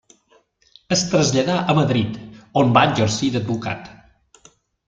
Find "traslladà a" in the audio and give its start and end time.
1.11-1.77